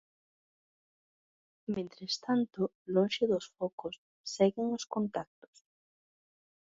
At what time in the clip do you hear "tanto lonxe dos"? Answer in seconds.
2.25-3.45